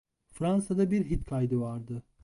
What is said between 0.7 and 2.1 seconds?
bir hit kaydı vardı.